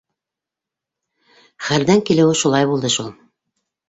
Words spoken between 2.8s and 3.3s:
шул.